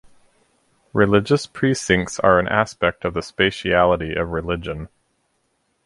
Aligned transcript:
Religious 0.93 1.45
precincts 1.45 2.19
are 2.21 2.39
an 2.39 2.47
aspect 2.47 3.05
of 3.05 3.13
the 3.13 3.19
spatiality 3.19 4.19
of 4.19 4.29
religion. 4.31 4.89